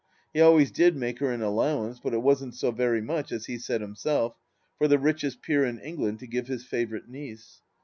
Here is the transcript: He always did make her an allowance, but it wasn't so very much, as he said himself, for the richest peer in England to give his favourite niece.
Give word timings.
He 0.33 0.41
always 0.41 0.71
did 0.71 0.95
make 0.95 1.19
her 1.19 1.29
an 1.31 1.43
allowance, 1.43 1.99
but 1.99 2.11
it 2.15 2.23
wasn't 2.23 2.55
so 2.55 2.71
very 2.71 3.01
much, 3.03 3.31
as 3.31 3.45
he 3.45 3.59
said 3.59 3.81
himself, 3.81 4.35
for 4.79 4.87
the 4.87 4.97
richest 4.97 5.43
peer 5.43 5.63
in 5.63 5.77
England 5.77 6.17
to 6.21 6.27
give 6.27 6.47
his 6.47 6.63
favourite 6.65 7.07
niece. 7.07 7.61